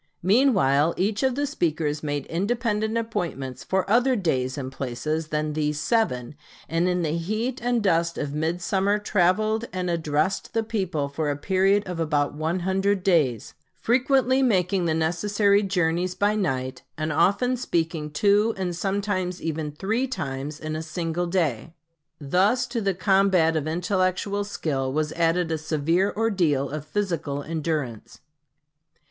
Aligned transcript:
Meanwhile 0.23 0.95
each 0.97 1.21
of 1.21 1.35
the 1.35 1.45
speakers 1.45 2.01
made 2.01 2.25
independent 2.25 2.97
appointments 2.97 3.63
for 3.63 3.87
other 3.87 4.15
days 4.15 4.57
and 4.57 4.71
places 4.71 5.27
than 5.27 5.53
these 5.53 5.79
seven; 5.79 6.33
and 6.67 6.89
in 6.89 7.03
the 7.03 7.15
heat 7.15 7.61
and 7.61 7.83
dust 7.83 8.17
of 8.17 8.33
midsummer 8.33 8.97
traveled 8.97 9.65
and 9.71 9.91
addressed 9.91 10.55
the 10.55 10.63
people 10.63 11.07
for 11.07 11.29
a 11.29 11.37
period 11.37 11.87
of 11.87 11.99
about 11.99 12.33
one 12.33 12.61
hundred 12.61 13.03
days, 13.03 13.53
frequently 13.75 14.41
making 14.41 14.85
the 14.85 14.95
necessary 14.95 15.61
journeys 15.61 16.15
by 16.15 16.33
night, 16.33 16.81
and 16.97 17.13
often 17.13 17.55
speaking 17.55 18.09
two 18.09 18.55
and 18.57 18.75
sometimes 18.75 19.39
even 19.39 19.71
three 19.71 20.07
times 20.07 20.59
in 20.59 20.75
a 20.75 20.81
single 20.81 21.27
day. 21.27 21.75
Thus 22.19 22.65
to 22.65 22.81
the 22.81 22.95
combat 22.95 23.55
of 23.55 23.67
intellectual 23.67 24.45
skill 24.45 24.91
was 24.91 25.11
added 25.13 25.51
a 25.51 25.59
severe 25.59 26.11
ordeal 26.17 26.71
of 26.71 26.85
physical 26.87 27.43
endurance. 27.43 28.19